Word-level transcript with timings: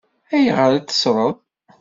Ayɣer 0.35 0.69
i 0.73 0.79
t-teṣṣṛeḍ? 0.81 1.35